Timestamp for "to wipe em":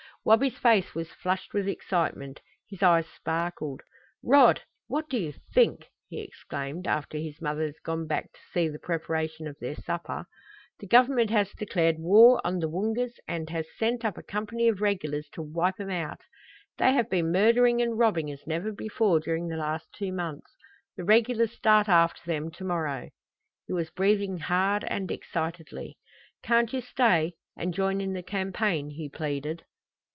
15.29-15.89